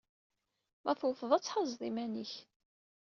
[0.83, 2.33] Ma tewwteḍ, ad tḥazeḍ iman-ik.